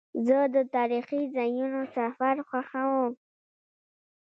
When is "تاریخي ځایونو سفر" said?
0.75-2.35